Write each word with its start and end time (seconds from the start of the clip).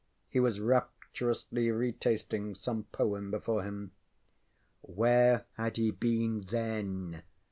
He 0.29 0.39
was 0.39 0.59
rapturously 0.59 1.69
retasting 1.69 2.55
some 2.55 2.85
poem 2.85 3.29
before 3.29 3.61
him. 3.61 3.91
ŌĆ£Where 4.89 5.43
had 5.57 5.77
he 5.77 5.91
been, 5.91 6.41
then? 6.49 7.21